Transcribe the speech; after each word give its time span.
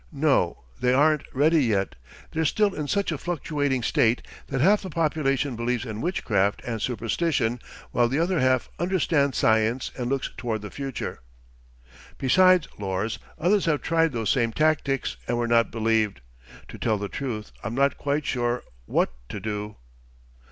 "No. 0.11 0.63
They 0.79 0.95
aren't 0.95 1.31
ready 1.31 1.63
yet. 1.63 1.93
They're 2.31 2.43
still 2.43 2.73
in 2.73 2.87
such 2.87 3.11
a 3.11 3.19
fluctuating 3.19 3.83
state 3.83 4.23
that 4.47 4.59
half 4.59 4.81
the 4.81 4.89
population 4.89 5.55
believes 5.55 5.85
in 5.85 6.01
witchcraft 6.01 6.63
and 6.65 6.81
superstition, 6.81 7.59
while 7.91 8.07
the 8.07 8.17
other 8.17 8.39
half 8.39 8.67
understands 8.79 9.37
science 9.37 9.91
and 9.95 10.09
looks 10.09 10.31
toward 10.37 10.63
the 10.63 10.71
future. 10.71 11.19
"Besides, 12.17 12.67
Lors, 12.79 13.19
others 13.37 13.65
have 13.65 13.83
tried 13.83 14.11
those 14.11 14.31
same 14.31 14.51
tactics 14.53 15.17
and 15.27 15.37
were 15.37 15.45
not 15.47 15.69
believed. 15.69 16.21
To 16.69 16.79
tell 16.79 16.97
the 16.97 17.07
truth, 17.07 17.51
I'm 17.63 17.75
not 17.75 17.99
quite 17.99 18.25
sure 18.25 18.63
what 18.87 19.13
to 19.29 19.39
do." 19.39 19.75